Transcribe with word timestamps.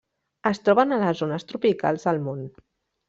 Es 0.51 0.61
troben 0.69 0.95
a 0.95 0.99
les 1.03 1.21
zones 1.23 1.47
tropicals 1.51 2.09
del 2.11 2.21
món. 2.29 2.43